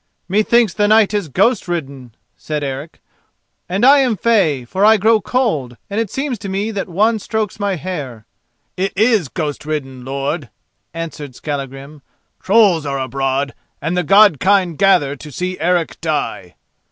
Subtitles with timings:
[0.27, 3.01] "Methinks the night is ghost ridden," said Eric,
[3.69, 7.19] "and I am fey, for I grow cold, and it seems to me that one
[7.19, 8.25] strokes my hair."
[8.75, 10.49] "It is ghost ridden, lord,"
[10.91, 12.01] answered Skallagrim.
[12.41, 16.55] "Trolls are abroad, and the God kind gather to see Eric die."